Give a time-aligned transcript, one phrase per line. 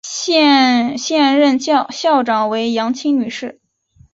[0.03, 3.61] 现任校长为杨清女士。